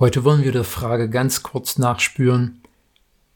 Heute 0.00 0.24
wollen 0.24 0.42
wir 0.42 0.52
der 0.52 0.64
Frage 0.64 1.10
ganz 1.10 1.42
kurz 1.42 1.76
nachspüren, 1.76 2.62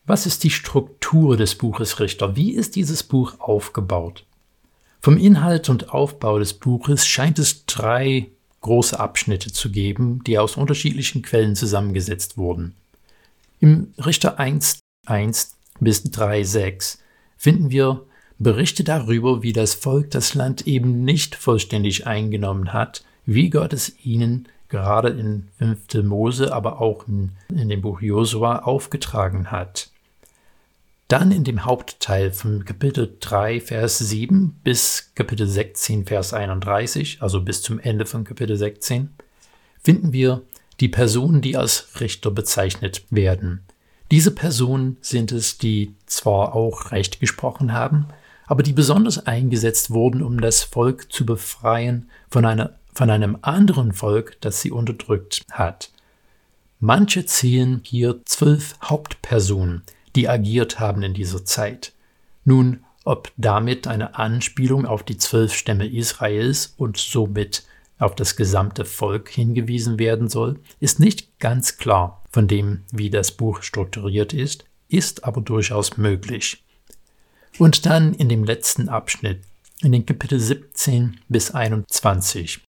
was 0.06 0.24
ist 0.24 0.44
die 0.44 0.50
Struktur 0.50 1.36
des 1.36 1.56
Buches 1.56 2.00
Richter? 2.00 2.36
Wie 2.36 2.52
ist 2.52 2.74
dieses 2.74 3.02
Buch 3.02 3.38
aufgebaut? 3.38 4.24
Vom 5.02 5.18
Inhalt 5.18 5.68
und 5.68 5.90
Aufbau 5.90 6.38
des 6.38 6.54
Buches 6.54 7.06
scheint 7.06 7.38
es 7.38 7.66
drei 7.66 8.30
große 8.62 8.98
Abschnitte 8.98 9.52
zu 9.52 9.70
geben, 9.70 10.24
die 10.26 10.38
aus 10.38 10.56
unterschiedlichen 10.56 11.20
Quellen 11.20 11.54
zusammengesetzt 11.54 12.38
wurden. 12.38 12.74
Im 13.60 13.92
Richter 13.98 14.38
1, 14.38 14.78
1 15.04 15.58
bis 15.80 16.04
3, 16.04 16.44
6 16.44 16.98
finden 17.36 17.72
wir 17.72 18.06
Berichte 18.38 18.84
darüber, 18.84 19.42
wie 19.42 19.52
das 19.52 19.74
Volk 19.74 20.12
das 20.12 20.32
Land 20.32 20.66
eben 20.66 21.04
nicht 21.04 21.34
vollständig 21.34 22.06
eingenommen 22.06 22.72
hat, 22.72 23.04
wie 23.26 23.50
Gott 23.50 23.74
es 23.74 24.02
ihnen 24.02 24.48
gerade 24.68 25.08
in 25.08 25.48
5. 25.58 26.04
Mose, 26.04 26.52
aber 26.52 26.80
auch 26.80 27.06
in, 27.06 27.32
in 27.48 27.68
dem 27.68 27.82
Buch 27.82 28.00
Josua 28.00 28.60
aufgetragen 28.60 29.50
hat. 29.50 29.90
Dann 31.08 31.30
in 31.30 31.44
dem 31.44 31.64
Hauptteil 31.64 32.32
von 32.32 32.64
Kapitel 32.64 33.16
3, 33.20 33.60
Vers 33.60 33.98
7 33.98 34.60
bis 34.64 35.12
Kapitel 35.14 35.46
16, 35.46 36.06
Vers 36.06 36.32
31, 36.32 37.18
also 37.20 37.42
bis 37.42 37.62
zum 37.62 37.78
Ende 37.78 38.06
von 38.06 38.24
Kapitel 38.24 38.56
16, 38.56 39.10
finden 39.82 40.12
wir 40.12 40.42
die 40.80 40.88
Personen, 40.88 41.42
die 41.42 41.56
als 41.56 42.00
Richter 42.00 42.30
bezeichnet 42.30 43.04
werden. 43.10 43.64
Diese 44.10 44.30
Personen 44.30 44.96
sind 45.02 45.30
es, 45.30 45.58
die 45.58 45.94
zwar 46.06 46.54
auch 46.54 46.90
Recht 46.90 47.20
gesprochen 47.20 47.72
haben, 47.72 48.06
aber 48.46 48.62
die 48.62 48.72
besonders 48.72 49.26
eingesetzt 49.26 49.90
wurden, 49.90 50.22
um 50.22 50.40
das 50.40 50.62
Volk 50.62 51.12
zu 51.12 51.24
befreien 51.24 52.10
von 52.30 52.44
einer 52.44 52.74
von 52.94 53.10
einem 53.10 53.38
anderen 53.42 53.92
Volk, 53.92 54.40
das 54.40 54.60
sie 54.60 54.70
unterdrückt 54.70 55.44
hat. 55.50 55.90
Manche 56.80 57.24
zählen 57.26 57.80
hier 57.84 58.20
zwölf 58.24 58.76
Hauptpersonen, 58.82 59.82
die 60.16 60.28
agiert 60.28 60.80
haben 60.80 61.02
in 61.02 61.14
dieser 61.14 61.44
Zeit. 61.44 61.92
Nun, 62.44 62.84
ob 63.04 63.32
damit 63.36 63.86
eine 63.86 64.16
Anspielung 64.18 64.86
auf 64.86 65.02
die 65.02 65.18
zwölf 65.18 65.54
Stämme 65.54 65.86
Israels 65.86 66.74
und 66.76 66.96
somit 66.96 67.64
auf 67.98 68.14
das 68.14 68.36
gesamte 68.36 68.84
Volk 68.84 69.28
hingewiesen 69.28 69.98
werden 69.98 70.28
soll, 70.28 70.58
ist 70.80 71.00
nicht 71.00 71.38
ganz 71.38 71.76
klar 71.76 72.22
von 72.30 72.48
dem, 72.48 72.82
wie 72.90 73.10
das 73.10 73.32
Buch 73.32 73.62
strukturiert 73.62 74.32
ist, 74.32 74.64
ist 74.88 75.24
aber 75.24 75.40
durchaus 75.40 75.96
möglich. 75.96 76.64
Und 77.58 77.86
dann 77.86 78.14
in 78.14 78.28
dem 78.28 78.44
letzten 78.44 78.88
Abschnitt, 78.88 79.42
in 79.82 79.92
den 79.92 80.06
Kapitel 80.06 80.40
17 80.40 81.20
bis 81.28 81.52
21, 81.52 82.63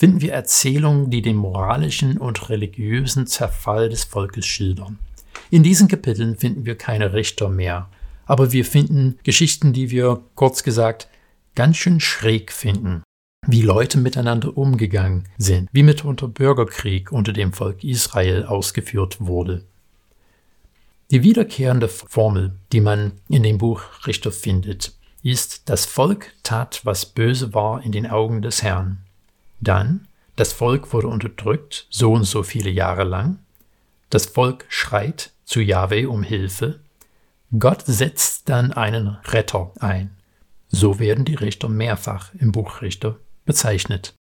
finden 0.00 0.22
wir 0.22 0.32
Erzählungen, 0.32 1.10
die 1.10 1.20
den 1.20 1.36
moralischen 1.36 2.16
und 2.16 2.48
religiösen 2.48 3.26
Zerfall 3.26 3.90
des 3.90 4.04
Volkes 4.04 4.46
schildern. 4.46 4.98
In 5.50 5.62
diesen 5.62 5.88
Kapiteln 5.88 6.36
finden 6.36 6.64
wir 6.64 6.74
keine 6.78 7.12
Richter 7.12 7.50
mehr, 7.50 7.90
aber 8.24 8.50
wir 8.50 8.64
finden 8.64 9.18
Geschichten, 9.24 9.74
die 9.74 9.90
wir, 9.90 10.22
kurz 10.36 10.62
gesagt, 10.62 11.08
ganz 11.54 11.76
schön 11.76 12.00
schräg 12.00 12.50
finden. 12.50 13.02
Wie 13.46 13.60
Leute 13.60 13.98
miteinander 13.98 14.56
umgegangen 14.56 15.28
sind, 15.36 15.68
wie 15.70 15.82
mitunter 15.82 16.28
Bürgerkrieg 16.28 17.12
unter 17.12 17.34
dem 17.34 17.52
Volk 17.52 17.84
Israel 17.84 18.46
ausgeführt 18.46 19.18
wurde. 19.20 19.66
Die 21.10 21.22
wiederkehrende 21.22 21.88
Formel, 21.88 22.54
die 22.72 22.80
man 22.80 23.12
in 23.28 23.42
dem 23.42 23.58
Buch 23.58 23.82
Richter 24.06 24.32
findet, 24.32 24.94
ist, 25.22 25.68
das 25.68 25.84
Volk 25.84 26.32
tat, 26.42 26.80
was 26.84 27.04
böse 27.04 27.52
war 27.52 27.82
in 27.82 27.92
den 27.92 28.06
Augen 28.06 28.40
des 28.40 28.62
Herrn. 28.62 29.04
Dann, 29.60 30.08
das 30.36 30.52
Volk 30.52 30.92
wurde 30.92 31.08
unterdrückt, 31.08 31.86
so 31.90 32.12
und 32.12 32.24
so 32.24 32.42
viele 32.42 32.70
Jahre 32.70 33.04
lang. 33.04 33.38
Das 34.08 34.26
Volk 34.26 34.64
schreit 34.68 35.32
zu 35.44 35.60
Jahwe 35.60 36.08
um 36.08 36.22
Hilfe. 36.22 36.80
Gott 37.58 37.82
setzt 37.86 38.48
dann 38.48 38.72
einen 38.72 39.08
Retter 39.24 39.72
ein. 39.80 40.10
So 40.68 40.98
werden 40.98 41.24
die 41.24 41.34
Richter 41.34 41.68
mehrfach 41.68 42.32
im 42.34 42.52
Buch 42.52 42.80
Richter 42.80 43.16
bezeichnet. 43.44 44.14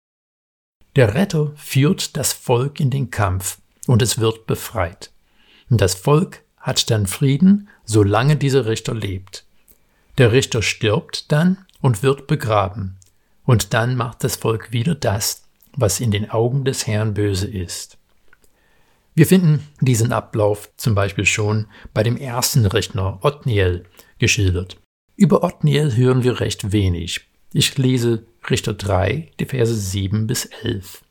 Der 0.95 1.13
Retter 1.13 1.51
führt 1.55 2.17
das 2.17 2.33
Volk 2.33 2.79
in 2.79 2.89
den 2.89 3.11
Kampf 3.11 3.59
und 3.87 4.01
es 4.01 4.19
wird 4.19 4.47
befreit. 4.47 5.11
Das 5.69 5.93
Volk 5.93 6.41
hat 6.57 6.89
dann 6.89 7.05
Frieden, 7.05 7.69
solange 7.85 8.35
dieser 8.35 8.65
Richter 8.65 8.95
lebt. 8.95 9.45
Der 10.17 10.31
Richter 10.31 10.61
stirbt 10.61 11.31
dann 11.31 11.65
und 11.81 12.03
wird 12.03 12.27
begraben. 12.27 12.98
Und 13.49 13.73
dann 13.73 13.95
macht 13.95 14.23
das 14.23 14.35
Volk 14.35 14.73
wieder 14.73 14.93
das, 14.93 15.41
was 15.75 15.99
in 15.99 16.11
den 16.11 16.29
Augen 16.29 16.65
des 16.65 16.85
Herrn 16.85 17.15
böse 17.15 17.47
ist. 17.47 17.97
Wir 19.15 19.25
finden 19.25 19.67
diesen 19.81 20.13
Ablauf 20.13 20.69
zum 20.77 20.93
Beispiel 20.93 21.25
schon 21.25 21.65
bei 21.91 22.03
dem 22.03 22.15
ersten 22.15 22.67
Rechner 22.67 23.17
Othniel 23.23 23.85
geschildert. 24.19 24.77
Über 25.15 25.43
Othniel 25.43 25.95
hören 25.95 26.23
wir 26.23 26.39
recht 26.39 26.71
wenig. 26.71 27.21
Ich 27.51 27.75
lese 27.75 28.23
Richter 28.47 28.75
3, 28.75 29.31
die 29.39 29.45
Verse 29.45 29.73
7 29.73 30.27
bis 30.27 30.45
11. 30.45 31.01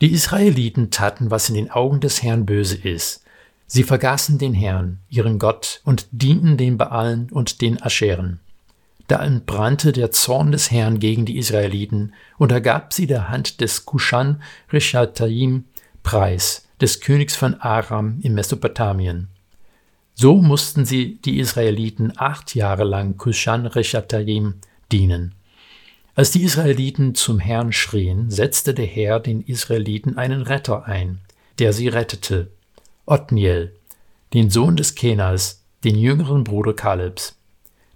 Die 0.00 0.10
Israeliten 0.10 0.90
taten, 0.90 1.30
was 1.30 1.48
in 1.48 1.54
den 1.54 1.70
Augen 1.70 2.00
des 2.00 2.24
Herrn 2.24 2.44
böse 2.44 2.74
ist. 2.74 3.22
Sie 3.68 3.84
vergaßen 3.84 4.38
den 4.38 4.52
Herrn, 4.52 4.98
ihren 5.10 5.38
Gott, 5.38 5.80
und 5.84 6.08
dienten 6.10 6.56
den 6.56 6.76
Baalen 6.76 7.30
und 7.30 7.60
den 7.60 7.80
Ascheren. 7.80 8.40
Da 9.08 9.22
entbrannte 9.22 9.92
der 9.92 10.10
Zorn 10.10 10.52
des 10.52 10.70
Herrn 10.70 10.98
gegen 10.98 11.26
die 11.26 11.38
Israeliten, 11.38 12.12
und 12.38 12.50
er 12.50 12.60
gab 12.60 12.92
sie 12.92 13.06
der 13.06 13.28
Hand 13.28 13.60
des 13.60 13.86
Kushan 13.86 14.42
Rishataim 14.72 15.64
preis, 16.02 16.66
des 16.80 17.00
Königs 17.00 17.36
von 17.36 17.54
Aram 17.54 18.18
in 18.22 18.34
Mesopotamien. 18.34 19.28
So 20.14 20.40
mussten 20.40 20.84
sie 20.84 21.18
die 21.24 21.38
Israeliten 21.38 22.12
acht 22.16 22.54
Jahre 22.54 22.84
lang 22.84 23.16
Kushan 23.16 23.66
Rishataim 23.66 24.54
dienen. 24.90 25.34
Als 26.14 26.30
die 26.30 26.42
Israeliten 26.42 27.14
zum 27.14 27.38
Herrn 27.38 27.72
schrien, 27.72 28.30
setzte 28.30 28.72
der 28.72 28.86
Herr 28.86 29.20
den 29.20 29.42
Israeliten 29.42 30.16
einen 30.16 30.42
Retter 30.42 30.86
ein, 30.86 31.18
der 31.58 31.74
sie 31.74 31.88
rettete, 31.88 32.50
Othniel, 33.04 33.74
den 34.32 34.50
Sohn 34.50 34.76
des 34.76 34.94
Kenas, 34.94 35.62
den 35.84 35.96
jüngeren 35.96 36.42
Bruder 36.42 36.72
Kalebs. 36.72 37.36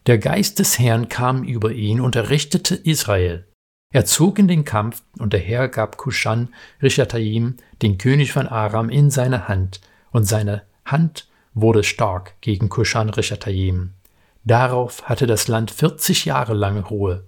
Der 0.06 0.18
Geist 0.18 0.58
des 0.58 0.78
Herrn 0.78 1.08
kam 1.08 1.44
über 1.44 1.72
ihn 1.72 2.00
und 2.00 2.16
errichtete 2.16 2.74
Israel. 2.74 3.46
Er 3.92 4.04
zog 4.06 4.38
in 4.38 4.48
den 4.48 4.64
Kampf, 4.64 5.02
und 5.18 5.32
der 5.32 5.40
Herr 5.40 5.68
gab 5.68 5.96
Kushan 5.96 6.54
Rishataim, 6.80 7.56
den 7.82 7.98
König 7.98 8.32
von 8.32 8.46
Aram, 8.46 8.88
in 8.88 9.10
seine 9.10 9.48
Hand, 9.48 9.80
und 10.12 10.24
seine 10.24 10.62
Hand 10.84 11.28
wurde 11.54 11.82
stark 11.82 12.40
gegen 12.40 12.68
Kushan 12.68 13.10
Rishataim. 13.10 13.94
Darauf 14.44 15.02
hatte 15.08 15.26
das 15.26 15.48
Land 15.48 15.70
40 15.70 16.24
Jahre 16.24 16.54
lange 16.54 16.82
Ruhe. 16.82 17.24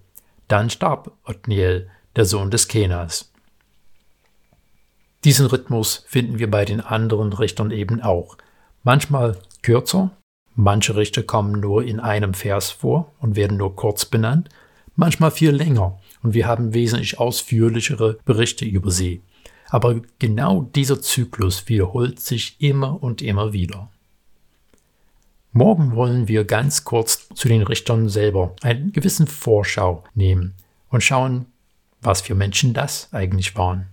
Dann 0.48 0.70
starb 0.70 1.12
Othniel, 1.26 1.90
der 2.16 2.24
Sohn 2.24 2.50
des 2.50 2.68
Kenas. 2.68 3.32
Diesen 5.24 5.46
Rhythmus 5.46 6.04
finden 6.08 6.38
wir 6.38 6.50
bei 6.50 6.64
den 6.64 6.80
anderen 6.80 7.32
Richtern 7.32 7.70
eben 7.70 8.00
auch. 8.02 8.36
Manchmal 8.82 9.38
kürzer, 9.62 10.10
Manche 10.54 10.96
Richter 10.96 11.22
kommen 11.22 11.60
nur 11.60 11.84
in 11.84 12.00
einem 12.00 12.34
Vers 12.34 12.70
vor 12.70 13.10
und 13.20 13.36
werden 13.36 13.56
nur 13.56 13.74
kurz 13.74 14.04
benannt, 14.04 14.48
manchmal 14.96 15.30
viel 15.30 15.50
länger 15.50 15.98
und 16.22 16.34
wir 16.34 16.46
haben 16.46 16.74
wesentlich 16.74 17.18
ausführlichere 17.18 18.18
Berichte 18.24 18.64
über 18.64 18.90
sie. 18.90 19.22
Aber 19.70 20.00
genau 20.18 20.62
dieser 20.74 21.00
Zyklus 21.00 21.68
wiederholt 21.68 22.20
sich 22.20 22.56
immer 22.58 23.02
und 23.02 23.22
immer 23.22 23.52
wieder. 23.54 23.90
Morgen 25.52 25.94
wollen 25.94 26.28
wir 26.28 26.44
ganz 26.44 26.84
kurz 26.84 27.28
zu 27.34 27.48
den 27.48 27.62
Richtern 27.62 28.08
selber 28.08 28.54
einen 28.62 28.92
gewissen 28.92 29.26
Vorschau 29.26 30.04
nehmen 30.14 30.54
und 30.88 31.02
schauen, 31.02 31.46
was 32.00 32.22
für 32.22 32.34
Menschen 32.34 32.74
das 32.74 33.12
eigentlich 33.12 33.56
waren. 33.56 33.91